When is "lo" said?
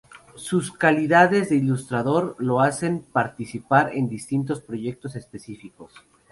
2.39-2.61